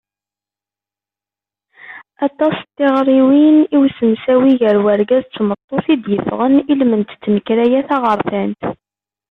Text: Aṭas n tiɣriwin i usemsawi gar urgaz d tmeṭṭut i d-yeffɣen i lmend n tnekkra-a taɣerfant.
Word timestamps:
Aṭas 2.25 2.55
n 2.63 2.67
tiɣriwin 2.75 3.57
i 3.75 3.77
usemsawi 3.83 4.51
gar 4.59 4.77
urgaz 4.93 5.25
d 5.27 5.31
tmeṭṭut 5.35 5.85
i 5.93 5.95
d-yeffɣen 6.03 6.53
i 6.71 6.73
lmend 6.79 7.07
n 7.13 7.17
tnekkra-a 7.21 7.81
taɣerfant. 7.89 8.61